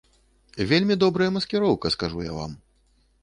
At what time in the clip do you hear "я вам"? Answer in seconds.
2.31-2.57